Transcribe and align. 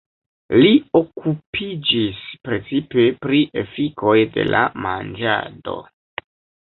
Li 0.61 0.69
okupiĝis 0.99 2.21
precipe 2.47 3.05
pri 3.25 3.41
efikoj 3.63 4.15
de 4.39 4.47
la 4.49 4.63
manĝado. 4.87 5.77